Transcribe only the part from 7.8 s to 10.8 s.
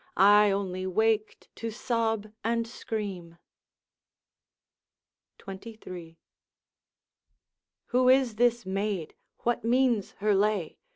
'Who is this maid? what means her lay?